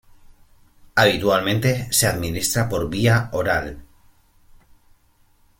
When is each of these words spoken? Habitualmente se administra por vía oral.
Habitualmente 0.95 1.93
se 1.93 2.07
administra 2.07 2.67
por 2.67 2.89
vía 2.89 3.29
oral. 3.33 3.85